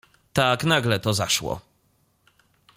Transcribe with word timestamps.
"Tak 0.33 0.63
nagle 0.63 0.99
to 0.99 1.13
zaszło." 1.13 1.61